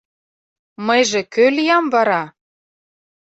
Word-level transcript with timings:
Мыйже 0.87 1.21
кӧ 1.33 1.45
лиям 1.55 1.85
вара? 1.93 2.23